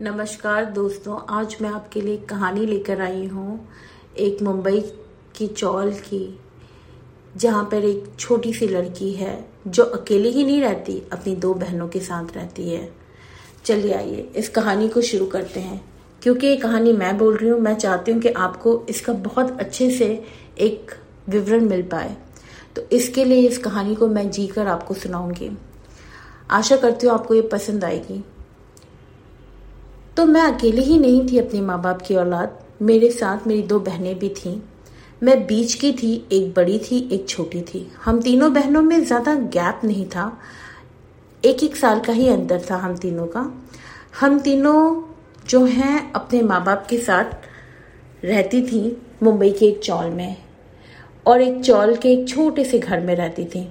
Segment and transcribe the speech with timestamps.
[0.00, 3.68] नमस्कार दोस्तों, आज मैं आपके लिए कहानी लेकर आई हूँ,
[4.18, 4.80] एक मुंबई
[5.36, 6.38] की चौल की,
[7.36, 11.88] जहाँ पर एक छोटी सी लड़की है, जो अकेली ही नहीं रहती, अपनी दो बहनों
[11.88, 12.88] के साथ रहती है।
[13.64, 15.84] चलिए आइए, इस कहानी को शुरू करते हैं।
[16.22, 19.90] क्योंकि ये कहानी मैं बोल रही हूँ, मैं चाहती हूँ कि आपको इसका बहुत अच्छे
[19.90, 20.24] से
[20.58, 20.92] एक
[21.28, 22.16] विवरण मिल पाए।
[22.76, 25.56] तो इसके लिए इस कहानी को मैं जी कर आपको सुनाऊँगी।
[26.50, 28.24] आशा करती हूँ आपको ये पसंद आएगी।
[30.18, 33.78] तो मैं अकेली ही नहीं थी अपने माँ बाप की औलाद। मेरे साथ मेरी दो
[33.80, 34.56] बहनें भी थीं।
[35.22, 39.34] मैं बीच की थी, एक बड़ी थी, एक छोटी थी। हम तीनों बहनों में ज़्यादा
[39.34, 40.26] गैप नहीं था।
[41.44, 43.44] एक एक साल का ही अंतर था हम तीनों का।
[44.20, 45.02] हम तीनों
[45.48, 48.82] जो हैं, अपने माँ बाप के साथ रहती थी
[49.22, 50.36] मुंबई के एक चौल में।
[51.26, 53.68] और एक चौल के एक छोटे से घर में रहती थी।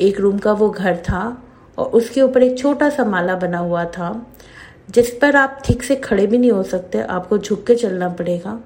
[0.00, 1.42] एक रूम का वो घर था
[1.78, 4.32] और उसके ऊपर एक छोटा सा माला बना हुआ था।
[4.90, 8.60] जिस पर आप ठीक से खड़े भी नहीं हो सकते, आपको झुक के चलना पड़ेगा।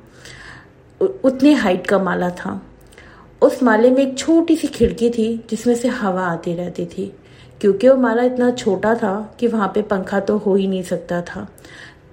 [1.24, 2.62] उतनी हाइट का माला था।
[3.42, 7.16] उस माले में एक छोटी सी खिड़की थी, जिसमें से हवा आती रहती थी।
[7.60, 11.22] क्योंकि वो माला इतना छोटा था कि वहाँ पे पंखा तो हो ही नहीं सकता
[11.22, 11.48] था।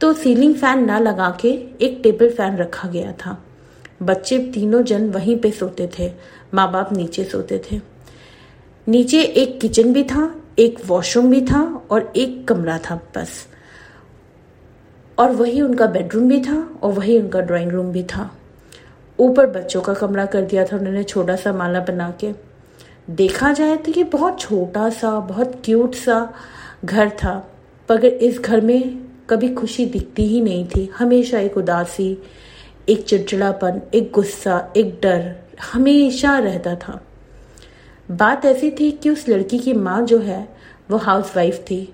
[0.02, 1.48] तो सीलिंग फ़ैन ना लगा के
[1.82, 3.44] एक टेबल फ़ैन रखा गया था।
[4.04, 6.12] बच्चे तीनों जन वहीं पे सोते थे।
[6.54, 7.82] माँ बाप नीचे सोते थे।
[8.88, 13.48] नीचे एक किचन भी था, एक वॉशरूम भी था और एक कमरा था बस।
[15.18, 18.30] और वही उनका बेडरूम भी था और वही उनका ड्राइंग रूम भी था।
[19.20, 22.32] ऊपर बच्चों का कमरा कर दिया था उन्होंने छोटा सा माला बना के।
[23.10, 26.34] देखा जाए तो ये बहुत छोटा सा, बहुत क्यूट सा
[26.86, 27.36] घर था
[27.90, 32.18] पर इस घर में कभी खुशी दिखती ही नहीं थी। हमेशा एक उदासी,
[32.90, 35.36] एक चिड़चिड़ापन, एक गुस्सा, एक डर
[35.74, 37.02] हमेशा रहता था।
[38.12, 40.48] बात ऐसी थी कि उस लड़की की माँ जो है,
[40.92, 41.94] वो हाउस वाइफ थी,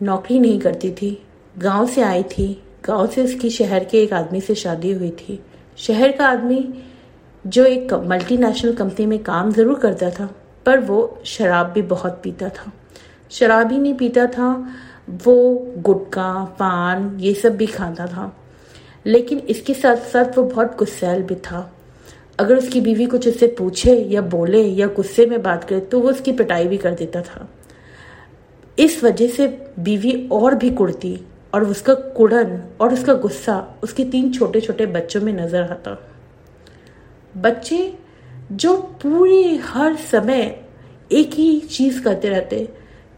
[0.00, 1.10] नौकरी नहीं करती थी।
[1.58, 5.40] गाँव से आई थी। गाँव से उसकी शहर के एक आदमी से शादी हुई थी।
[5.76, 6.68] शहर का आदमी
[7.46, 10.34] जो एक मल्टीनेशनल कंपनी में काम ज़रूर करता था,
[10.66, 12.72] पर वो शराब भी बहुत पीता था।
[13.30, 14.74] शराब ही नहीं पीता था,
[15.10, 18.36] वो गुटखा, पान, ये सब भी खाता था।
[19.06, 21.72] लेकिन इसके साथ साथ वो बहुत गुस्सैल भी था।
[22.38, 26.10] अगर उसकी बीवी कुछ उससे पूछे या बोले या गुस्से में बात करे तो वो
[26.10, 27.48] उसकी पिटाई भी कर देता था।
[28.78, 29.46] इस वजह से
[29.78, 31.20] बीवी और भी कुड़ती।
[31.52, 35.96] और उसका कुड़न और उसका गुस्सा उसके तीन छोटे छोटे बच्चों में नज़र आता।
[37.36, 37.94] बच्चे
[38.52, 40.42] जो पूरे हर समय
[41.12, 42.68] एक ही चीज़ करते रहते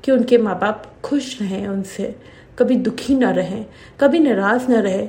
[0.05, 2.15] कि उनके माँ बाप खुश रहें उनसे,
[2.59, 3.65] कभी दुखी ना रहें,
[4.01, 5.09] कभी नाराज़ ना रहे।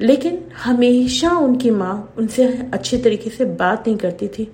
[0.00, 4.52] लेकिन हमेशा उनकी माँ उनसे अच्छे तरीके से बात नहीं करती थी।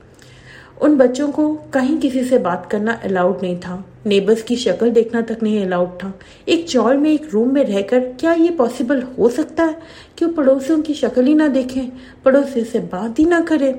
[0.83, 5.21] उन बच्चों को कहीं किसी से बात करना अलाउड नहीं था। नेबर्स की शक्ल देखना
[5.21, 6.13] तक नहीं अलाउड था।
[6.49, 9.77] एक चौल में एक रूम में रहकर क्या ये पॉसिबल हो सकता है
[10.19, 11.89] कि वो पड़ोसियों की शक्ल ही ना देखें
[12.25, 13.75] पड़ोसी से बात ही ना करें?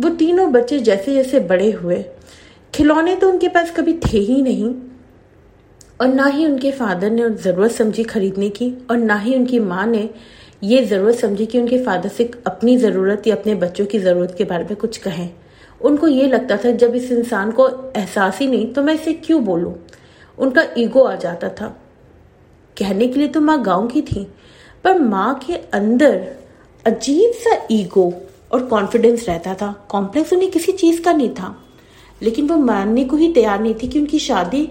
[0.00, 2.04] वो तीनों बच्चे जैसे जैसे बड़े हुए।
[2.74, 4.74] खिलौने तो उनके पास कभी थे ही नहीं।
[6.00, 9.86] और ना ही उनके फादर ने ज़रूरत समझी खरीदने की, और ना ही उनकी माँ
[9.86, 10.08] ने
[10.62, 14.44] ये ज़रूरत समझी कि उनके फादर से अपनी ज़रूरत या अपने बच्चों की ज़रूरत के
[14.44, 15.28] बारे में कुछ कहें।
[15.84, 19.44] उनको ये लगता था, जब इस इंसान को एहसास ही नहीं तो मैं इसे क्यों
[19.44, 19.74] बोलूँ?
[20.38, 21.66] उनका ईगो आ जाता था।
[22.76, 24.26] कहने के लिए तो माँ गाँव की थी,
[24.84, 26.26] पर माँ के अंदर
[26.84, 28.12] अजीब सा ईगो
[28.52, 31.54] और कॉन्फिडेंस रहता था। कॉम्प्लेक्स उन्हें किसी चीज़ का नहीं था,
[32.22, 34.68] लेकिन वो मानने को ही तैयार नहीं थी कि उनकी शादी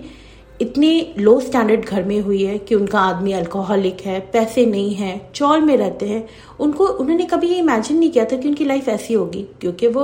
[0.62, 5.30] इतने लो स्टैंडर्ड घर में हुई है कि उनका आदमी अल्कोहलिक है, पैसे नहीं है,
[5.36, 6.28] चौल में रहते हैं।
[6.60, 10.04] उनको, उन्होंने कभी ये इमेजिन नहीं किया था कि उनकी लाइफ ऐसी होगी, क्योंकि वो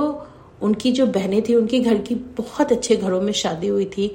[0.62, 4.14] उनकी जो बहनें थी, उनके घर की बहुत अच्छे घरों में शादी हुई थी।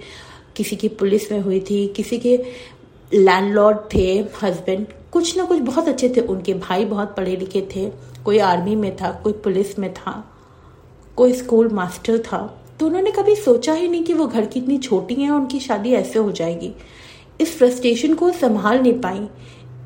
[0.55, 2.45] किसी की पुलिस में हुई थी, किसी के
[3.13, 7.91] लैंडलॉर्ड थे हस्बैंड कुछ ना कुछ बहुत अच्छे थे। उनके भाई बहुत पढ़े लिखे थे।
[8.25, 10.37] कोई आर्मी में था, कोई पुलिस में था,
[11.15, 14.77] कोई स्कूल मास्टर था। तो उन्होंने कभी सोचा ही नहीं कि वो घर की इतनी
[14.77, 16.73] छोटी है उनकी शादी ऐसे हो जाएगी।
[17.41, 19.27] इस फ्रस्ट्रेशन को संभाल नहीं पाई।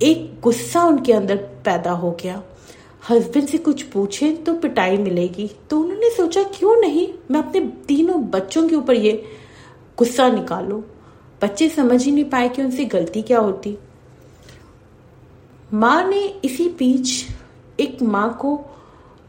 [0.02, 2.44] एक गुस्सा उनके अंदर पैदा हो गया।
[3.10, 7.08] हस्बैंड से कुछ पूछे तो पिटाई मिलेगी। तो उन्होंने सोचा, क्यों नहीं?
[7.32, 9.24] मैं अपने तीनों बच्चों के ऊपर ये
[9.98, 10.84] गुस्सा निकालो।
[11.42, 13.78] बच्चे समझ ही नहीं पाए कि उनसे गलती क्या होती।
[15.74, 17.26] माँ ने इसी बीच
[17.80, 18.60] एक माँ को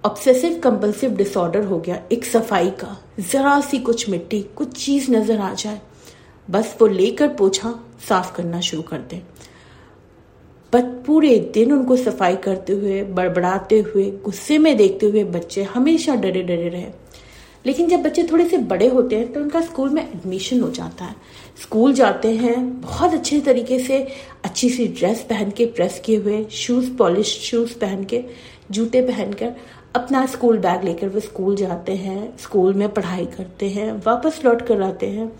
[0.04, 5.40] ऑब्सेसिव कंपल्सिव डिसऑर्डर हो गया, एक सफ़ाई का। जरा सी कुछ मिट्टी, कुछ चीज़ नज़र
[5.40, 5.80] आ जाए।
[6.48, 7.74] बस वो लेकर पोछा
[8.08, 9.22] साफ़ करना शुरू कर दे।
[10.72, 16.14] बट पूरे दिन उनको सफ़ाई करते हुए, बड़बड़ाते हुए, गुस्से में देखते हुए बच्चे हमेशा
[16.14, 16.86] डरे डरे रहे।
[17.66, 21.04] लेकिन जब बच्चे थोड़े से बड़े होते हैं तो उनका स्कूल में एडमिशन हो जाता
[21.04, 21.14] है।
[21.62, 23.98] स्कूल जाते हैं, बहुत अच्छे तरीके से
[24.44, 28.22] अच्छी सी ड्रेस पहन के प्रेस किए हुए शूज़ पॉलिश शूज़ पहन के,
[28.70, 29.52] जूते पहनकर
[29.96, 34.62] अपना स्कूल बैग लेकर वो स्कूल जाते हैं स्कूल में पढ़ाई करते हैं, वापस लौट
[34.62, 35.32] कर आते हैं।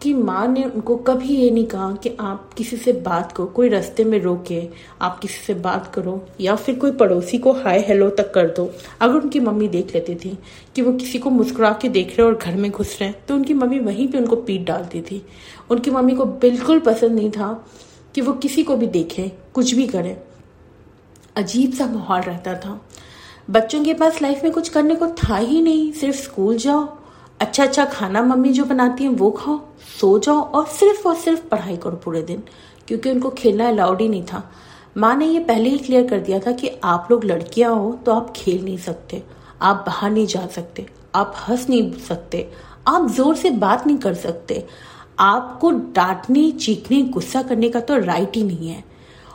[0.00, 3.68] उनकी माँ ने उनको कभी ये नहीं कहा कि आप किसी से बात करो, कोई
[3.68, 4.62] रास्ते में रोके,
[5.00, 8.64] आप किसी से बात करो, या फिर कोई पड़ोसी को हाय हेलो तक कर दो।
[9.00, 10.30] अगर उनकी मम्मी देख लेती थी
[10.76, 13.34] कि वो किसी को मुस्कुरा के देख रहे और घर में घुस रहे हैं तो
[13.34, 15.22] उनकी मम्मी वहीं पे उनको पीट डालती थी।
[15.70, 17.52] उनकी मम्मी को बिल्कुल पसंद नहीं था
[18.14, 20.16] कि वो किसी को भी देखे, कुछ भी करे।
[21.36, 22.80] अजीब सा माहौल रहता था।
[23.50, 26.88] बच्चों के पास लाइफ में कुछ करने को था ही नहीं, सिर्फ़ स्कूल जाओ
[27.40, 29.58] अच्छा अच्छा खाना मम्मी जो बनाती है, वो खाओ,
[30.00, 32.42] सो जाओ और सिर्फ़ और सिर्फ़ पढ़ाई करो पूरे दिन,
[32.88, 34.42] क्योंकि उनको खेलना अलाउड ही नहीं था।
[34.96, 38.12] माँ ने ये पहले ही क्लियर कर दिया था कि आप लोग लड़कियाँ हो तो
[38.12, 39.22] आप खेल नहीं सकते,
[39.62, 42.48] आप बाहर नहीं जा सकते, आप हंस नहीं सकते,
[42.88, 44.64] आप ज़ोर से बात नहीं कर सकते।
[45.20, 48.84] आपको डांटने, चीखने, गुस्सा करने का तो राइट ही नहीं है।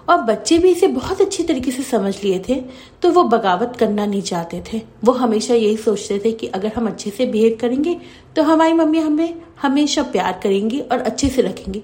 [0.08, 2.56] और बच्चे भी इसे बहुत अच्छी तरीके से समझ लिए थे
[3.02, 6.88] तो वो बगावत करना नहीं चाहते थे। वो हमेशा यही सोचते थे कि अगर हम
[6.88, 7.96] अच्छे से बिहेव करेंगे
[8.36, 11.84] तो हमारी मम्मी हमें हमेशा प्यार करेंगी और अच्छे से रखेंगी।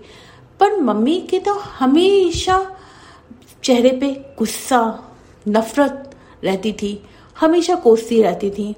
[0.59, 2.65] पर मम्मी के तो हमेशा
[3.63, 4.81] चेहरे पे गुस्सा,
[5.47, 7.01] नफरत रहती थी,
[7.37, 8.73] हमेशा कोसती रहती थी।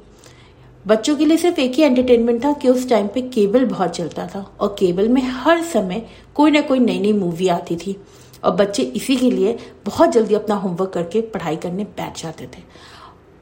[0.88, 4.26] बच्चों के लिए सिर्फ़ एक ही एंटरटेनमेंट था कि उस टाइम पे केबल बहुत चलता
[4.28, 6.06] था और केबल में हर समय
[6.36, 7.96] कोई ना कोई नई नई मूवी आती थी।
[8.44, 12.62] और बच्चे इसी के लिए बहुत जल्दी अपना होमवर्क करके पढ़ाई करने बैठ जाते थे।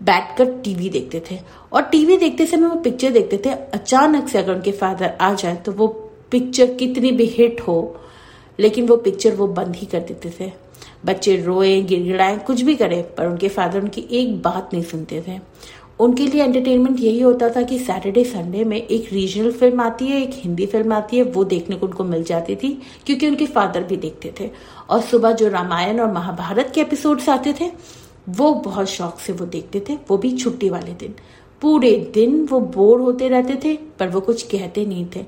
[0.01, 1.39] बैठ कर टीवी देखते थे।
[1.73, 5.55] और टीवी देखते समय वो पिक्चर देखते थे। अचानक से अगर उनके फादर आ जाए
[5.55, 5.87] तो वो
[6.31, 7.97] पिक्चर कितनी भी हिट हो,
[8.59, 10.51] लेकिन वो पिक्चर वो बंद ही कर देते थे।
[11.05, 15.39] बच्चे रोए, गिड़गिड़ाए, कुछ भी करे, पर उनके फादर उनकी एक बात नहीं सुनते थे।
[15.99, 20.21] उनके लिए एंटरटेनमेंट यही होता था कि सैटरडे संडे में एक रीजनल फ़िल्म आती है,
[20.21, 23.83] एक हिंदी फ़िल्म आती है, वो देखने को उनको मिल जाती थी, क्योंकि उनके फादर
[23.83, 24.49] भी देखते थे।
[24.91, 27.71] और सुबह जो रामायण और महाभारत के एपिसोड्स आते थे,
[28.29, 31.15] वो बहुत शौक से वो देखते थे, वो भी छुट्टी वाले दिन।
[31.61, 35.25] पूरे दिन वो बोर होते रहते थे, पर वो कुछ कहते नहीं थे,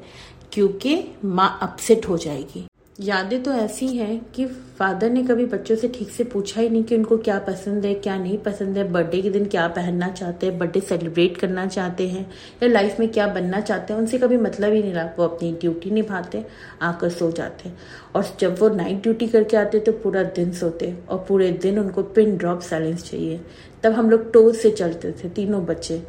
[0.52, 2.66] क्योंकि माँ अपसेट हो जाएगी।
[2.98, 4.46] यादें तो ऐसी हैं कि
[4.80, 7.94] फादर ने कभी बच्चों से ठीक से पूछा ही नहीं कि उनको क्या पसंद है,
[7.94, 12.08] क्या नहीं पसंद है बर्थडे के दिन क्या पहनना चाहते हैं बर्थडे सेलिब्रेट करना चाहते
[12.08, 12.26] हैं,
[12.64, 15.52] या लाइफ में क्या बनना चाहते हैं, उनसे कभी मतलब ही नहीं रहा। वो अपनी
[15.52, 16.44] ड्यूटी निभाते,
[16.82, 17.72] आकर सो जाते।
[18.16, 22.04] और जब वो नाइट ड्यूटी करके आते तो पूरा दिन सोते और पूरे दिन उनको
[22.04, 23.40] पिन ड्रॉप साइलेंस चाहिए।
[23.84, 26.02] तब हम लोग टोज से चलते थे, तीनों बच्चे।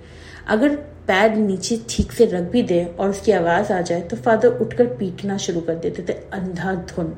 [0.46, 0.76] अगर
[1.06, 4.86] पैर नीचे ठीक से रख भी दे और उसकी आवाज़ आ जाए तो फादर उठकर
[4.96, 7.14] पीटना शुरू कर देते थे अंधाधुन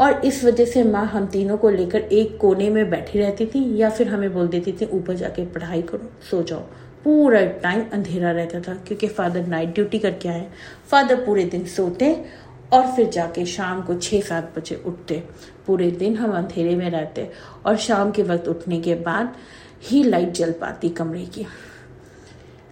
[0.00, 3.76] और इस वजह से माँ हम तीनों को लेकर एक कोने में बैठी रहती थी,
[3.76, 6.60] या फिर हमें बोल देती थी, ऊपर जाके पढ़ाई करो, सो जाओ।
[7.04, 10.46] पूरा टाइम अंधेरा रहता था, क्योंकि फादर नाइट ड्यूटी करके आए।
[10.90, 12.12] फादर पूरे दिन सोते
[12.72, 15.22] और फिर जाके शाम को छह, सात बजे उठते।
[15.66, 17.30] पूरे दिन हम अंधेरे में रहते
[17.66, 19.34] और शाम के वक्त उठने के बाद
[19.82, 21.46] ही लाइट जल पाती कमरे की।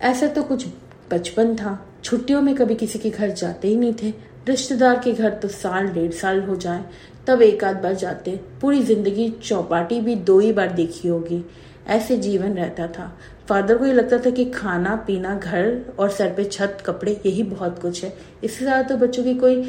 [0.00, 0.66] ऐसा तो कुछ
[1.10, 4.12] बचपन था। छुट्टियों में कभी किसी के घर जाते ही नहीं थे।
[4.48, 6.84] रिश्तेदार के घर तो साल, डेढ़ साल हो जाए।
[7.26, 11.44] तब एक आध बार जाते पूरी ज़िंदगी चौपाटी भी दो ही बार देखी होगी।
[11.86, 13.12] ऐसे जीवन रहता था।
[13.48, 17.42] फादर को ये लगता था कि खाना, पीना, घर और सर पे छत, कपड़े, यही
[17.42, 18.12] बहुत कुछ है।
[18.44, 19.62] इससे ज़्यादा तो बच्चों की कोई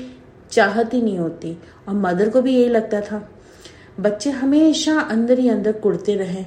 [0.51, 3.27] चाहत ही नहीं होती। और मदर को भी यही लगता था।
[3.99, 6.45] बच्चे हमेशा अंदर ही अंदर कुड़ते रहे।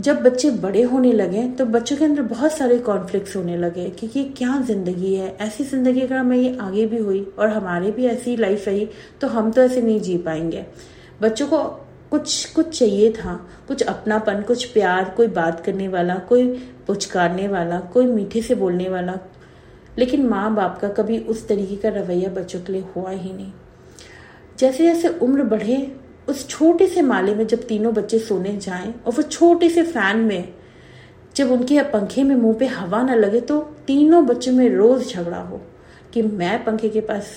[0.00, 4.06] जब बच्चे बड़े होने लगे तो बच्चों के अंदर बहुत सारे कॉन्फ्लिक्ट होने लगे कि
[4.16, 5.36] ये क्या ज़िंदगी है?
[5.36, 8.88] ऐसी ज़िंदगी अगर हमें ये आगे भी हुई और हमारे भी ऐसी लाइफ रही
[9.20, 10.64] तो हम तो ऐसे नहीं जी पाएँगे।
[11.22, 11.58] बच्चों को
[12.10, 13.34] कुछ कुछ चाहिए था।
[13.68, 16.46] कुछ अपनापन, कुछ प्यार, कोई बात करने वाला, कोई
[16.86, 19.18] पुचकारने वाला, कोई मीठे से बोलने वाला।
[19.98, 23.52] लेकिन माँ बाप का कभी उस तरीके का रवैया बच्चों के लिए हुआ ही नहीं।
[24.58, 25.76] जैसे जैसे उम्र बढ़े
[26.30, 30.16] उस छोटे से माले में जब तीनों बच्चे सोने जाएँ और वो छोटे से फ़ैन
[30.16, 30.52] में,
[31.36, 35.40] जब उनके पंखे में मुँह पे हवा ना लगे तो तीनों बच्चों में रोज झगड़ा
[35.40, 35.60] हो
[36.14, 37.30] कि मैं पंखे के पास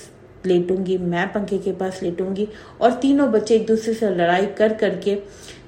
[0.45, 2.47] लेटूँगी, मैं पंखे के पास लेटूँगी
[2.81, 5.15] और तीनों बच्चे एक दूसरे से लड़ाई कर करके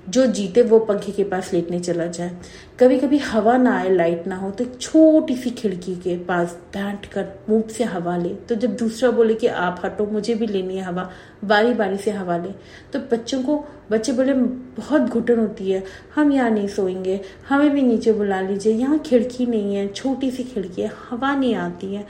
[0.09, 2.37] जो जीते वो पंखे के पास लेटने चला जाए।
[2.79, 7.05] कभी कभी हवा ना आए लाइट ना हो तो छोटी सी खिड़की के पास बैठ
[7.05, 10.77] कर मुँह से हवा ले। तो जब दूसरा बोले कि आप हटो, मुझे भी लेनी
[10.77, 11.09] है हवा
[11.45, 12.51] बारी बारी से हवा ले।
[12.93, 15.83] तो बच्चों को, बच्चे बोले, बहुत घुटन होती है,
[16.15, 17.19] हम यहाँ नहीं सोएँगे,
[17.49, 21.55] हमें भी नीचे बुला लीजिए, यहाँ खिड़की नहीं है छोटी सी खिड़की है, हवा नहीं
[21.55, 22.05] आती है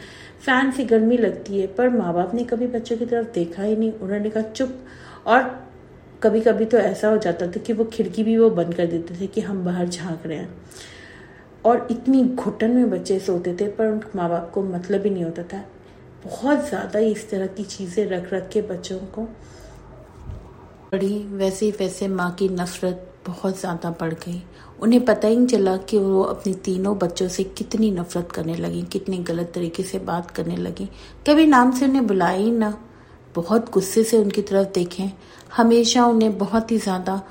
[0.46, 3.76] फ़ैन से गर्मी लगती है। पर माँ बाप ने कभी बच्चों की तरफ़ देखा ही
[3.76, 4.78] नहीं, उन्होंने कहा, चुप।
[5.26, 5.65] और
[6.26, 9.20] कभी कभी तो ऐसा हो जाता था कि वो खिड़की भी वो बंद कर देते
[9.22, 10.54] थे कि हम बाहर झाँक रहे हैं।
[11.66, 15.24] और इतनी घुटन में बच्चे सोते थे, पर उनके माँ बाप को मतलब ही नहीं
[15.24, 15.64] होता था।
[16.26, 19.22] बहुत ज़्यादा इस तरह की चीज़ें रख रख के बच्चों को।
[20.92, 24.42] बड़ी वैसे वैसे माँ की नफरत बहुत ज़्यादा बढ़ गई।
[24.80, 28.82] उन्हें पता ही नहीं चला कि वो अपने तीनों बच्चों से कितनी नफरत करने लगी,
[28.84, 30.90] कितनी गलत तरीके से बात करने लगी।
[31.28, 32.78] कभी नाम से उन्हें बुलाया ही ना।
[33.36, 35.12] बहुत गुस्से से उनकी तरफ़ देखें।
[35.58, 37.22] हमेशा उन्हें बहुत ही ज़्यादा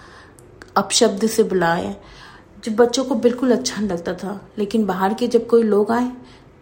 [0.76, 1.94] अपशब्द से बुलाए
[2.64, 6.10] जो बच्चों को बिल्कुल अच्छा नहीं लगता था, लेकिन बाहर के जब कोई लोग आए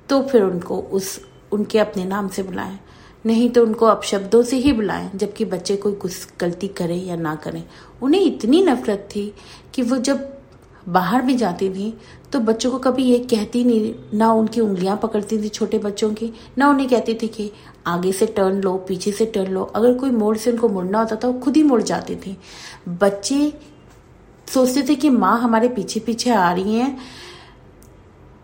[0.09, 1.21] तो फिर उनको उस,
[1.53, 2.79] उनके अपने नाम से बुलाएँ।
[3.25, 5.99] नहीं तो उनको अपशब्दों से ही बुलाएँ, जबकि बच्चे कोई
[6.41, 7.63] गलती करे या ना करें।
[8.03, 9.33] उन्हें इतनी नफरत थी
[9.75, 10.32] कि वो जब
[10.89, 11.93] बाहर भी जाती थी
[12.33, 16.33] तो बच्चों को कभी ये कहती नहीं, ना उनकी उंगलियाँ पकड़ती थी छोटे बच्चों की,
[16.59, 17.51] ना उन्हें कहती थी कि
[17.87, 21.17] आगे से टर्न लो, पीछे से टर्न लो। अगर कोई मोड़ से उनको मुड़ना होता
[21.17, 22.37] था, वो खुद ही मुड़ जाती थी।
[22.89, 23.53] बच्चे
[24.49, 26.99] सोचते थे कि माँ हमारे पीछे पीछे आ रही हैं।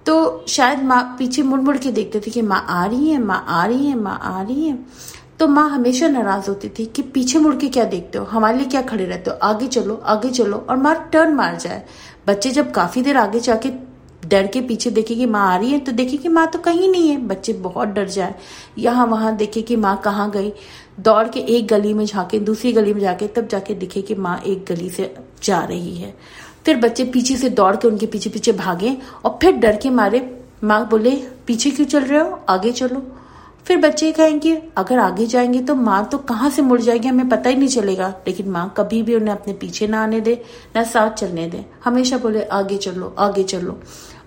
[0.06, 3.44] तो शायद माँ पीछे मुड़ मुड़ के देखते थे कि माँ आ रही है, माँ
[3.48, 4.78] आ रही है, माँ आ रही है।
[5.40, 8.24] तो माँ हमेशा नाराज़ होती थी कि पीछे मुड़ के क्या देखते हो?
[8.24, 9.36] हमारे लिए क्या खड़े रहते हो?
[9.42, 11.82] आगे चलो आगे चलो और माँ टर्न मार जाए।
[12.26, 13.70] बच्चे जब काफ़ी देर आगे जाके
[14.28, 16.88] डर के पीछे देखे कि माँ आ रही है तो देखे कि माँ तो कहीं
[16.90, 18.34] नहीं है। बच्चे बहुत डर जाए।
[18.78, 20.52] यहाँ वहाँ देखे कि माँ कहाँ गई।
[21.00, 24.38] दौड़ के एक गली में झाके दूसरी गली में जाके, तब जाके दिखे कि माँ
[24.46, 26.14] एक गली से जा रही है।
[26.64, 30.20] फिर बच्चे पीछे से दौड़ के उनके पीछे पीछे भागे और फिर डर के मारे,
[30.64, 31.14] माँ बोले,
[31.46, 32.40] पीछे क्यों चल रहे हो?
[32.48, 33.02] आगे चलो।
[33.68, 37.50] फिर बच्चे कहेंगे, अगर आगे जाएँगे तो माँ तो कहाँ से मुड़ जाएगी, हमें पता
[37.50, 40.42] ही नहीं चलेगा। लेकिन माँ कभी भी उन्हें अपने पीछे ना आने दे,
[40.76, 43.80] ना साथ चलने दे। हमेशा बोले, आगे चलो आगे चलो।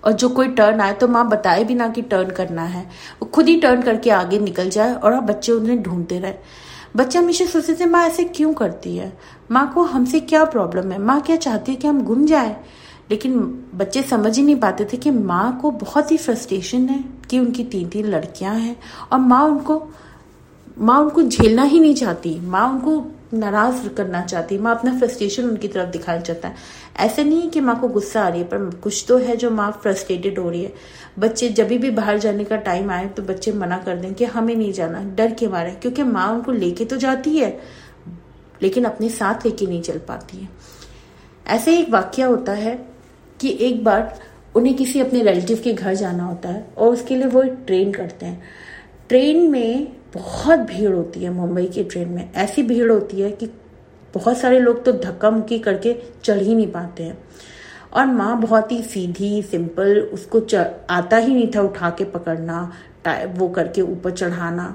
[0.04, 2.82] और जो कोई टर्न आए तो माँ बताए भी ना कि टर्न करना है।
[3.22, 6.34] वो खुद ही टर्न करके आगे निकल जाए और बच्चे उन्हें ढूंढते रहे।
[6.96, 9.18] बच्चे हमेशा सोचते थे, माँ ऐसे क्यों करती है?
[9.50, 10.98] माँ को हमसे क्या प्रॉब्लम है?
[10.98, 12.56] माँ क्या चाहती है कि हम गुम जाए?
[13.10, 13.40] लेकिन
[13.74, 17.64] बच्चे समझ ही नहीं पाते थे कि माँ को बहुत ही फ्रस्ट्रेशन है कि उनकी
[17.64, 18.76] तीन तीन लड़कियाँ हैं
[19.12, 19.82] और माँ उनको
[20.78, 23.04] माँ उनको झेलना ही नहीं चाहती। माँ उनको
[23.34, 26.54] नाराज़ करना चाहती। माँ अपना फ्रस्ट्रेशन उनकी तरफ़ दिखाना चाहता है।
[26.98, 29.50] ऐसे नहीं है कि माँ को गुस्सा आ रही है, पर कुछ तो है जो
[29.50, 30.72] माँ फ्रस्ट्रेटेड हो रही है।
[31.18, 34.54] बच्चे जब भी बाहर जाने का टाइम आए तो बच्चे मना कर दें कि हमें
[34.56, 37.58] नहीं जाना, डर के मारे, क्योंकि माँ उनको लेके तो जाती है,
[38.62, 40.48] लेकिन अपने साथ लेके नहीं चल पाती है।
[41.46, 42.74] ऐसे एक वाक्य होता है
[43.42, 44.20] कि एक बार
[44.56, 48.26] उन्हें किसी अपने रिलेटिव के घर जाना होता है और उसके लिए वो ट्रेन करते
[48.26, 48.42] हैं।
[49.08, 53.46] ट्रेन में बहुत भीड़ होती है मुंबई की ट्रेन में। ऐसी भीड़ होती है कि
[54.14, 57.18] बहुत सारे लोग तो धक्का मुक्की करके चढ़ ही नहीं पाते हैं।
[57.92, 60.40] और माँ बहुत ही सीधी सिंपल उसको
[60.90, 62.60] आता ही नहीं था उठा के पकड़ना
[63.38, 64.66] वो करके ऊपर चढ़ाना।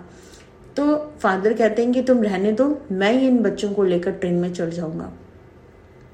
[0.78, 4.34] तो फादर कहते हैं कि तुम रहने दो, मैं ही इन बच्चों को लेकर ट्रेन
[4.34, 5.12] में चढ़ जाऊँगा।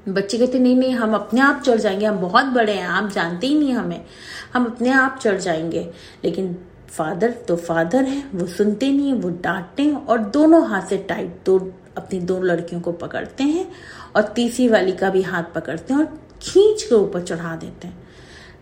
[0.09, 3.47] बच्चे कहते, नहीं नहीं, हम अपने आप चढ़ जाएँगे, हम बहुत बड़े हैं, आप जानते
[3.47, 4.05] ही नहीं हमें।
[4.53, 5.91] हम अपने आप चढ़ जाएँगे।
[6.25, 6.57] लेकिन
[6.89, 10.97] फादर तो फादर है, वो सुनते नहीं है, वो डांटते हैं और दोनों हाथ से
[10.97, 13.71] टाइट दो, अपनी दो लड़कियों को पकड़ते हैं
[14.15, 18.03] और तीसरी वाली का भी हाथ पकड़ते हैं और खींच के ऊपर चढ़ा देते हैं।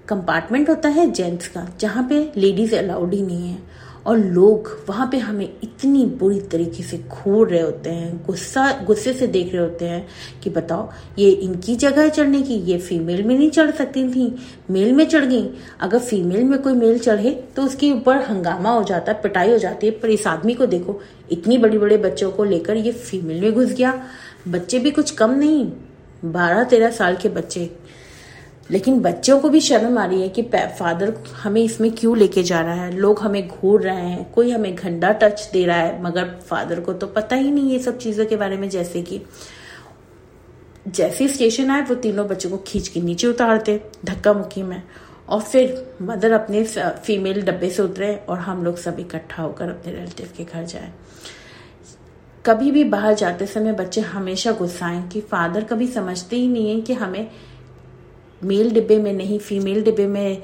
[0.08, 3.60] कंपार्टमेंट होता है जेंट्स का, जहाँ पे लेडीज़ अलाउड ही नहीं है।
[4.06, 9.14] और लोग वहाँ पे हमें इतनी बुरी तरीके से घूर रहे होते हैं, गुस्सा, गुस्से
[9.14, 10.08] से देख रहे होते हैं
[10.44, 10.90] कि बताओ,
[11.20, 14.36] ये इनकी जगह चढ़ने की, ये फीमेल में नहीं चढ़ सकती थी,
[14.72, 15.50] मेल में चढ़ गई।
[15.82, 19.58] अगर फीमेल में कोई मेल चढ़े तो उसके ऊपर हंगामा हो जाता है, पिटाई हो
[19.58, 21.00] जाती है। पर इस आदमी को देखो,
[21.32, 24.02] इतनी बड़ी बड़े बच्चों को लेकर ये फीमेल में घुस गया।
[24.48, 25.72] बच्चे भी कुछ कम नहीं
[26.26, 27.70] बारह तेरह साल के बच्चे
[28.72, 30.42] लेकिन बच्चों को भी शर्म आ रही है कि
[30.80, 32.92] फादर हमें इसमें क्यों लेके जा रहा है?
[32.92, 36.94] लोग हमें घूर रहे हैं, कोई हमें घंटा टच दे रहा है, मगर फादर को
[36.94, 39.22] तो पता ही नहीं ये सब चीज़ों के बारे में जैसे कि
[40.88, 44.82] जैसे स्टेशन आए, वो तीनों बच्चों को खींच के नीचे उतारते धक्का मुक्की में।
[45.30, 46.64] और फिर मदर अपने
[47.04, 50.92] फीमेल डब्बे से उतरे और हम लोग सब इकट्ठा होकर अपने रिलेटिव के घर जाए।
[52.46, 56.82] कभी भी बाहर जाते समय बच्चे हमेशा गुस्साएँ कि फादर कभी समझते ही नहीं है
[56.82, 57.28] कि हमें
[58.44, 60.44] मेल डिब्बे में नहीं, फीमेल डिब्बे में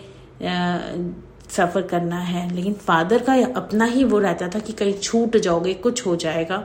[1.49, 5.73] सफ़र करना है। लेकिन फादर का अपना ही वो रहता था कि कहीं छूट जाओगे,
[5.73, 6.57] कुछ हो जाएगा।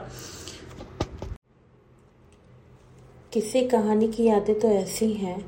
[3.33, 5.39] किसी कहानी की यादें तो ऐसी हैं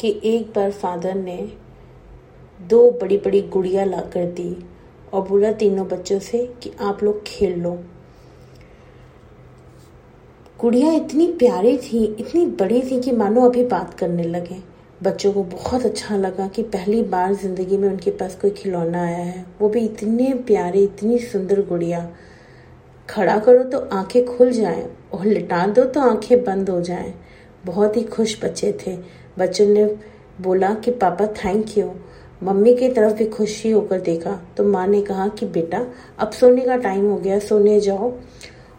[0.00, 1.36] कि एक बार फादर ने
[2.60, 4.56] दो बड़ी बड़ी गुड़िया ला कर दी
[5.12, 7.72] और बोला तीनों बच्चों से कि आप लोग खेल लो।
[10.60, 14.56] गुड़िया इतनी प्यारी थी, इतनी बड़ी थी कि मानो अभी बात करने लगे।
[15.02, 19.16] बच्चों को बहुत अच्छा लगा कि पहली बार ज़िंदगी में उनके पास कोई खिलौना आया
[19.16, 22.10] है। वो भी इतने प्यारे, इतनी सुंदर गुड़िया।
[23.10, 27.14] खड़ा करो तो आँखें खुल जाएँ और लिटा दो तो आँखें बंद हो जाएँ।
[27.66, 28.98] बहुत ही खुश बच्चे थे।
[29.38, 29.96] बच्चों ने
[30.40, 31.90] बोला कि, पापा थैंक यू
[32.42, 35.86] मम्मी की तरफ़ भी खुशी होकर देखा। तो माँ ने कहा कि, बेटा,
[36.18, 38.12] अब सोने का टाइम हो गया, सोने जाओ।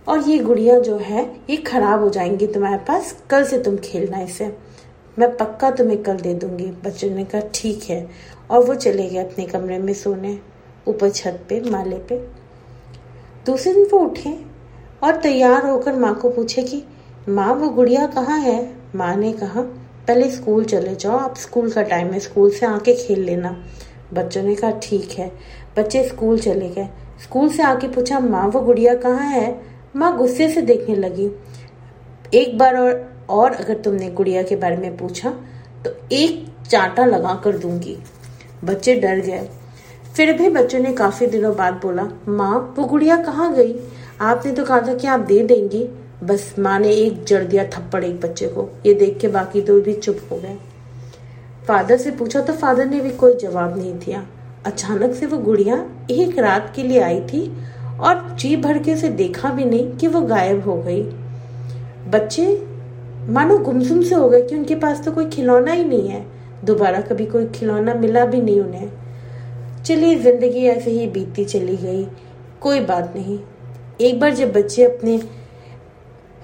[0.08, 4.22] और ये गुड़िया जो है, ये खराब हो जाएँगी तुम्हारे पास। कल से तुम खेलना
[4.22, 4.71] इसे।
[5.20, 8.08] मैं पक्का तुम्हें कल दे दूँगी। बच्चों ने कहा ठीक है।
[8.52, 10.38] और वो चले गए अपने कमरे में सोने
[10.88, 12.18] ऊपर छत पे माले पे।
[13.46, 14.38] दूसरे दिन वो उठे
[15.04, 16.84] और तैयार होकर माँ को पूछे कि
[17.30, 18.74] माँ वो गुड़िया कहाँ है?
[18.96, 19.62] माँ ने कहा
[20.08, 23.64] पहले स्कूल चले जाओ आप स्कूल का टाइम है स्कूल से आके खेल लेना।
[24.14, 25.32] बच्चों ने कहा ठीक है।
[25.78, 26.88] बच्चे स्कूल चले गए।
[27.24, 29.62] स्कूल से आके पूछा माँ वो गुड़िया कहाँ है?
[29.96, 31.32] माँ गुस्से से देखने लगी।
[32.34, 35.30] एक बार और, और अगर तुमने गुड़िया के बारे में पूछा
[35.86, 37.98] तो एक चांटा लगा कर दूँगी।
[38.64, 39.48] बच्चे डर गए।
[40.16, 43.76] फिर भी बच्चों ने काफ़ी दिनों बाद बोला, माँ, वो गुड़िया कहाँ गई?
[44.22, 45.88] आपने तो कहा था कि आप दे देंगी।
[46.24, 49.80] बस माँ ने एक जड़ दिया थप्पड़ एक बच्चे को। ये देख के बाकी दो
[49.82, 50.58] भी चुप हो गए।
[51.68, 54.26] फादर से पूछा तो फादर ने भी कोई जवाब नहीं दिया।
[54.66, 55.76] अचानक से वो गुड़िया
[56.12, 57.42] एक रात के लिए आई थी
[58.00, 61.04] और जी भर के उसे देखा भी नहीं कि वो गायब हो गई।
[62.10, 62.46] बच्चे
[63.30, 66.26] मानो गुमसुम से हो गए कि उनके पास तो कोई खिलौना ही नहीं है।
[66.66, 68.92] दोबारा कभी कोई खिलौना मिला भी नहीं उन्हें।
[69.84, 72.08] चलिए, ज़िंदगी ऐसे ही बीतती चली गई।
[72.62, 73.40] कोई बात नहीं।
[74.02, 75.16] एक बार जब बच्चे अपने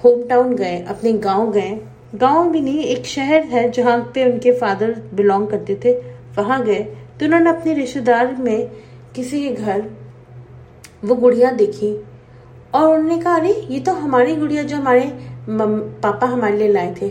[0.04, 1.80] होम टाउन गए, अपने गाँव गए,
[2.16, 5.94] गाँव भी नहीं, एक शहर है जहाँ पे उनके फादर बिलोंग करते थे,
[6.38, 6.80] वहाँ गए
[7.20, 8.70] तो उन्होंने अपने रिश्तेदार में
[9.16, 9.90] किसी के घर
[11.06, 12.06] वो गुड़िया देखी
[12.74, 17.10] और उन्होंने कहा, अरे, ये तो हमारी गुड़िया जो हमारे पापा हमारे लिए लाए थे।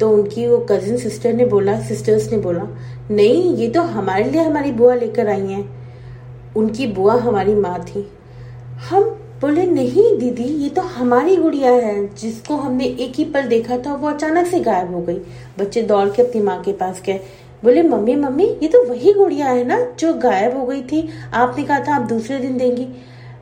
[0.00, 2.68] तो उनकी वो कजिन सिस्टर ने बोला सिस्टर्स ने बोला,
[3.10, 5.70] नहीं, ये तो हमारे लिए हमारी बुआ लेकर आई हैं।
[6.56, 8.12] उनकी बुआ हमारी माँ थी।
[8.90, 9.04] हम
[9.40, 13.94] बोले, नहीं, दीदी, ये तो हमारी गुड़िया है, जिसको हमने एक ही पल देखा था,
[13.94, 15.18] वो अचानक से गायब हो गई।
[15.58, 17.20] बच्चे दौड़ के अपनी माँ के पास गए।
[17.64, 21.64] बोले, मम्मी मम्मी, ये तो वही गुड़िया है ना, जो गायब हो गई थी। आपने
[21.64, 22.88] कहा था आप दूसरे दिन देंगी।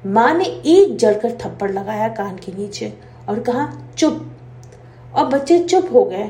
[0.07, 3.68] माँ ने एक जड़कर थप्पड़ लगाया कान के नीचे। और कहा,
[3.99, 4.26] चुप.
[5.14, 6.28] और बच्चे चुप हो गए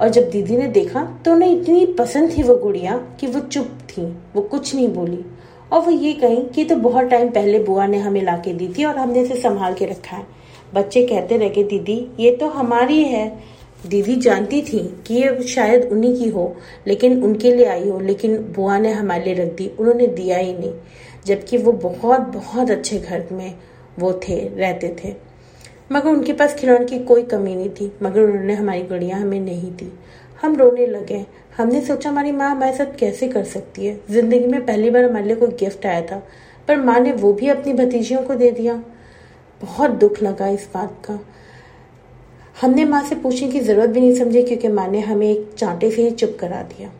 [0.00, 3.78] और जब दीदी ने देखा तो उन्हें इतनी पसंद थी वो गुड़िया कि वो चुप
[3.88, 4.02] थी,
[4.36, 5.24] वो कुछ नहीं बोली।
[5.72, 8.84] और वो ये कही कि तो बहुत टाइम पहले बुआ ने हमें ला दी थी
[8.84, 10.26] और हमने इसे संभाल के रखा है।
[10.74, 13.54] बच्चे कहते रहे दीदी, ये तो हमारी है।
[13.86, 18.36] दीदी जानती थी कि ये शायद उन्हीं की हो, लेकिन उनके लिए आई हो, लेकिन
[18.36, 20.72] बुआ ने हमारे लिए रख दी, उन्होंने दिया ही नहीं।
[21.26, 23.54] जबकि वो बहुत बहुत अच्छे घर में
[23.98, 25.33] वो थे, रहते थे।
[25.90, 29.70] मगर उनके पास खिलौने की कोई कमी नहीं थी, मगर उन्होंने हमारी गुड़िया हमें नहीं
[29.72, 29.92] दी।
[30.42, 31.24] हम रोने लगे।
[31.56, 33.98] हमने सोचा, हमारी माँ हमारे साथ कैसे कर सकती है?
[34.10, 36.22] ज़िंदगी में पहली बार हमारे लिए कोई गिफ्ट आया था,
[36.68, 38.82] पर माँ ने वो भी अपनी भतीजियों को दे दिया।
[39.60, 41.18] बहुत दुख लगा इस बात का।
[42.60, 45.90] हमने माँ से पूछने की ज़रूरत भी नहीं समझी, क्योंकि माँ ने हमें एक चांटे
[45.90, 46.90] से ही चुप करा दिया।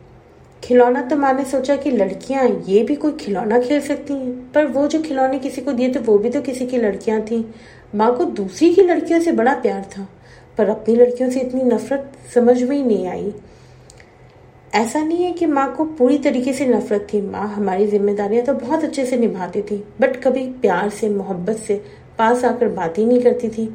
[0.63, 4.65] खिलौना तो माँ ने सोचा कि लड़कियाँ ये भी कोई खिलौना खेल सकती हैं, पर
[4.65, 7.45] वो जो खिलौने किसी को दिए थे, वो भी तो किसी की लड़कियाँ थी।
[7.95, 10.07] माँ को दूसरी की लड़कियों से बड़ा प्यार था,
[10.57, 13.33] पर अपनी लड़कियों से इतनी नफरत समझ में ही नहीं आई।
[14.73, 18.53] ऐसा नहीं है कि माँ को पूरी तरीके से नफरत थी। माँ हमारी जिम्मेदारियाँ तो
[18.55, 21.81] बहुत अच्छे से निभाती थी, बट कभी प्यार से, मोहब्बत से
[22.17, 23.69] पास आकर बात ही नहीं करती थी।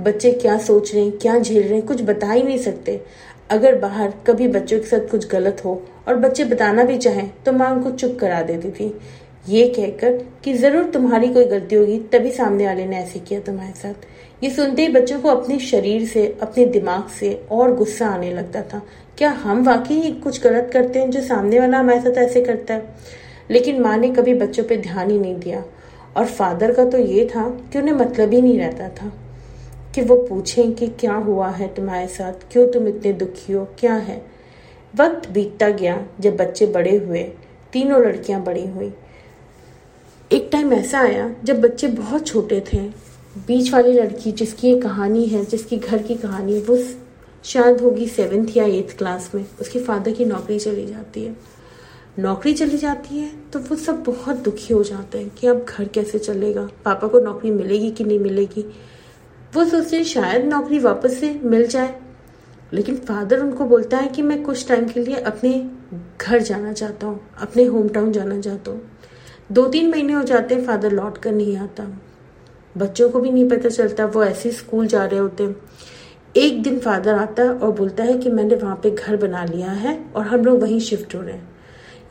[0.00, 3.00] बच्चे क्या सोच रहे हैं, क्या झेल रहे हैं, कुछ बता ही नहीं सकते।
[3.50, 7.52] अगर बाहर कभी बच्चों के साथ कुछ गलत हो और बच्चे बताना भी चाहें तो
[7.52, 8.92] माँ उनको चुप करा देती थी।
[9.48, 13.72] ये कहकर कि ज़रूर तुम्हारी कोई गलती होगी, तभी सामने वाले ने ऐसे किया तुम्हारे
[13.72, 18.30] साथ। ये सुनते ही बच्चों को अपने शरीर से, अपने दिमाग से और गुस्सा आने
[18.30, 18.82] लगता था।
[19.18, 22.94] क्या हम वाकई कुछ गलत करते हैं जो सामने वाला हमारे साथ ऐसे करता है?
[23.50, 25.64] लेकिन माँ ने कभी बच्चों पे ध्यान ही नहीं दिया।
[26.16, 29.12] और फादर का तो ये था कि उन्हें मतलब ही नहीं रहता था
[29.94, 32.32] कि वो पूछें कि क्या हुआ है तुम्हारे साथ?
[32.52, 33.64] क्यों तुम इतने दुखी हो?
[33.78, 34.22] क्या है?
[35.00, 37.22] वक्त बीतता गया जब बच्चे बड़े हुए,
[37.72, 38.92] तीनों लड़कियाँ बड़ी हुई।
[40.30, 42.78] एक टाइम ऐसा आया, जब बच्चे बहुत छोटे थे,
[43.46, 46.76] बीच वाली लड़की जिसकी ये कहानी है, जिसकी घर की कहानी वो
[47.44, 51.36] शायद होगी सेवेंथ या एट्थ क्लास में, उसके फादर की नौकरी चली जाती है।
[52.18, 55.88] नौकरी चली जाती है तो वो सब बहुत दुखी हो जाते हैं कि अब घर
[55.88, 58.64] कैसे चलेगा, पापा को नौकरी मिलेगी कि नहीं मिलेगी।
[59.52, 61.94] वो सोचते शायद नौकरी वापस से मिल जाए,
[62.72, 65.52] लेकिन फादर उनको बोलता है कि मैं कुछ टाइम के लिए अपने
[66.20, 68.80] घर जाना चाहता हूँ, अपने होम टाउन जाना चाहता हूँ।
[69.50, 71.84] दो तीन महीने हो जाते हैं फादर लौट कर नहीं आता।
[72.76, 75.54] बच्चों को भी नहीं पता चलता, वो ऐसे स्कूल जा रहे होते
[76.36, 79.70] एक दिन फादर आता है और बोलता है कि मैंने वहाँ पे घर बना लिया
[79.70, 81.57] है और हम लोग वहीं शिफ्ट हो रहे हैं।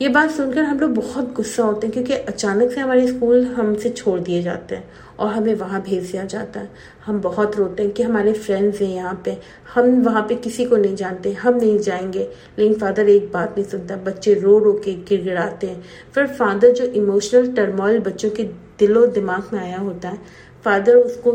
[0.00, 3.88] ये बात सुनकर हम लोग बहुत गुस्सा होते हैं, क्योंकि अचानक से हमारे स्कूल हमसे
[3.90, 4.84] छोड़ दिए जाते हैं
[5.18, 6.68] और हमें वहाँ भेज दिया जाता है।
[7.06, 9.36] हम बहुत रोते हैं कि हमारे फ्रेंड्स हैं यहाँ पे।
[9.74, 13.68] हम वहाँ पे किसी को नहीं जानते, हम नहीं जाएँगे। लेकिन फादर एक बात नहीं
[13.68, 15.82] सुनता, बच्चे रो रो के गिड़गिड़ाते हैं।
[16.14, 18.44] फिर फादर जो इमोशनल टर्मोइल बच्चों के
[18.78, 20.18] दिलो दिमाग में आया होता है
[20.64, 21.32] फादर उसको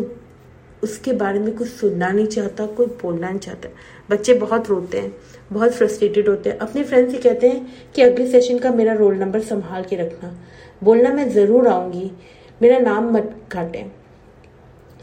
[0.84, 3.69] उसके बारे में कुछ सुनना नहीं चाहता, कोई बोलना नहीं चाहता।
[4.10, 5.13] बच्चे बहुत रोते हैं,
[5.52, 9.15] बहुत फ्रस्ट्रेटेड होते हैं। अपने फ्रेंड से कहते हैं कि अगले सेशन का मेरा रोल
[9.15, 10.34] नंबर संभाल के रखना।
[10.84, 12.12] बोलना मैं ज़रूर आऊँगी,
[12.62, 13.91] मेरा नाम मत काटें।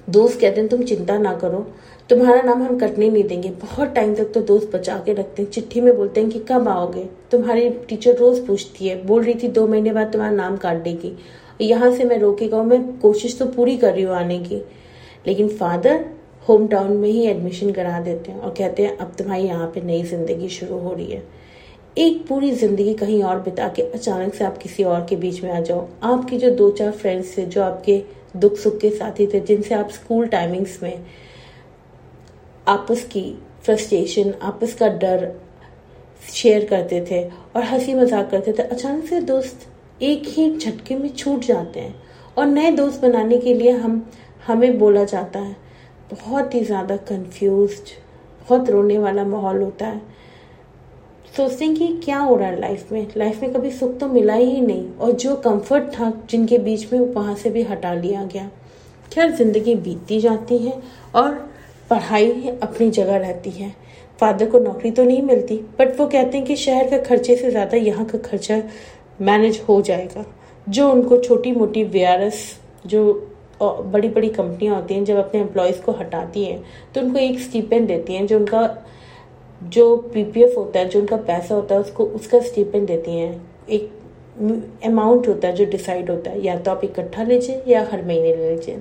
[0.09, 1.67] दोस्त कहते हैं, तुम चिंता ना करो,
[2.11, 5.51] तुम्हारा नाम हम कटने नहीं देंगे। बहुत टाइम तक तो दोस्त बचा के रखते हैं।
[5.51, 7.05] चिट्ठी में बोलते हैं कि, कब आओगे?
[7.31, 11.13] तुम्हारी टीचर रोज पूछती है, बोल रही थी, दो महीने बाद तुम्हारा नाम काट देगी।
[11.61, 14.63] यहाँ से मैं रोकेगा मैं कोशिश तो पूरी कर रही हूँ आने की।
[15.25, 16.05] लेकिन फादर
[16.49, 19.81] होम टाउन में ही एडमिशन करा देते हैं और कहते हैं, अब तुम्हारी यहाँ पे
[19.81, 21.23] नई ज़िंदगी शुरू हो रही है।
[21.97, 25.51] एक पूरी ज़िंदगी कहीं और बिता के अचानक से आप किसी और के बीच में
[25.51, 28.03] आ जाओ। आपके जो दो चार फ्रेंड्स थे, जो आपके
[28.37, 31.05] दुख सुख के साथी थे, जिनसे आप स्कूल टाइमिंग्स में
[32.67, 33.23] आपस की
[33.65, 35.31] फ्रस्ट्रेशन आपस का डर
[36.33, 37.23] शेयर करते थे
[37.57, 39.67] और हँसी मज़ाक करते थे, अचानक से दोस्त
[40.03, 41.95] एक ही झटके में छूट जाते हैं।
[42.37, 44.07] और नए दोस्त बनाने के लिए हम,
[44.47, 45.57] हमें बोला जाता है।
[46.13, 47.73] बहुत ही ज़्यादा कंफ्यूज
[48.41, 50.01] बहुत रोने वाला माहौल होता है।
[51.35, 54.35] सोचते हैं कि क्या हो रहा है लाइफ में। लाइफ में कभी सुख तो मिला
[54.35, 58.49] ही नहीं और जो कंफर्ट था जिनके बीच में वहाँ से भी हटा लिया गया।
[59.13, 60.73] खैर, ज़िंदगी बीतती जाती है
[61.15, 61.31] और
[61.91, 63.75] पढ़ाई अपनी जगह रहती है।
[64.21, 67.51] फादर को नौकरी तो नहीं मिलती बट वो कहते हैं कि शहर का खर्चे से
[67.51, 68.61] ज़्यादा यहाँ का खर्चा
[69.21, 70.25] मैनेज हो जाएगा।
[70.71, 72.05] जो उनको छोटी मोटी वी
[72.87, 73.03] जो
[73.63, 76.63] बड़ी बड़ी कंपनियाँ होती हैं, जब अपने एम्प्लॉयज़ को हटाती हैं
[76.95, 78.63] तो उनको एक स्टीपेंड देती हैं, जो उनका,
[79.63, 83.91] जो पीपीएफ होता है, जो उनका पैसा होता है, उसको, उसका स्टीपेंड देती हैं। एक
[84.85, 88.35] अमाउंट होता है जो डिसाइड होता है, या तो आप इकट्ठा लीजिए या हर महीने
[88.37, 88.79] ले लीजिए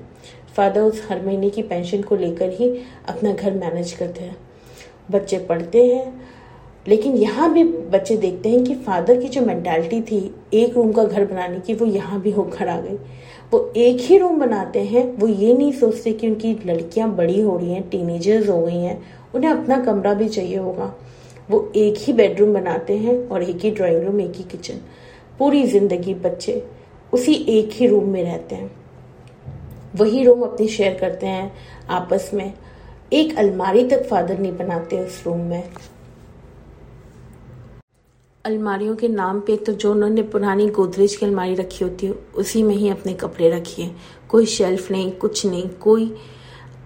[0.55, 2.69] फादर उस हर महीने की पेंशन को लेकर ही
[3.09, 4.35] अपना घर मैनेज करते हैं।
[5.11, 6.21] बच्चे पढ़ते हैं
[6.89, 10.19] लेकिन यहाँ भी बच्चे देखते हैं कि फादर की जो मेंटालिटी थी,
[10.53, 12.95] एक रूम का घर बनाने की, वो यहाँ भी होकर आ गई।
[13.51, 17.57] वो एक ही रूम बनाते हैं, वो ये नहीं सोचते कि उनकी लड़कियाँ बड़ी हो
[17.57, 19.01] रही हैं टीनेजर्स हो गई हैं,
[19.35, 20.93] उन्हें अपना कमरा भी चाहिए होगा।
[21.49, 24.79] वो एक ही बेडरूम बनाते हैं और एक ही ड्राइंग रूम एक ही किचन
[25.39, 26.61] पूरी ज़िंदगी बच्चे
[27.13, 28.71] उसी एक ही रूम में रहते हैं।
[29.95, 31.51] वही रूम अपनी शेयर करते हैं
[31.89, 32.51] आपस में।
[33.13, 35.63] एक अलमारी तक फादर नहीं बनाते उस रूम में।
[38.45, 42.61] अलमारियों के नाम पे तो जो उन्होंने पुरानी गोदरेज की अलमारी रखी होती है, उसी
[42.63, 43.91] में ही अपने कपड़े रखिए
[44.29, 46.13] कोई शेल्फ नहीं, कुछ नहीं, कोई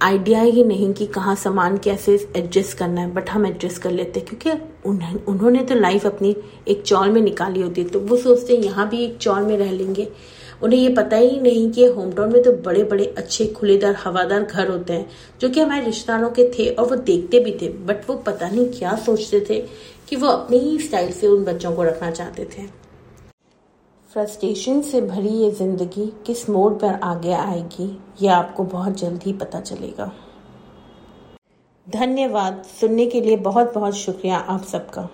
[0.01, 4.19] आइडिया ही नहीं कि कहाँ सामान कैसे एडजस्ट करना है बट हम एडजस्ट कर लेते
[4.19, 6.35] हैं, क्योंकि उन्हें, उन्होंने तो लाइफ अपनी
[6.67, 9.57] एक चौल में निकाली होती है तो वो सोचते हैं यहाँ भी एक चौल में
[9.57, 10.11] रह लेंगे।
[10.63, 14.43] उन्हें ये पता ही नहीं कि होम टाउन में तो बड़े बड़े अच्छे खुलेदार, हवादार
[14.43, 15.09] घर होते हैं,
[15.41, 18.65] जो कि हमारे रिश्तेदारों के थे और वो देखते भी थे बट वो पता नहीं
[18.71, 19.61] क्या सोचते थे
[20.13, 22.65] कि वो अपने ही स्टाइल से उन बच्चों को रखना चाहते थे।
[24.11, 27.87] फ्रस्ट्रेशन से भरी ये ज़िंदगी किस मोड़ पर आगे आएगी,
[28.21, 30.11] ये आपको बहुत जल्द ही पता चलेगा।
[31.87, 35.07] धन्यवाद। सुनने के लिए बहुत बहुत शुक्रिया आप सबका।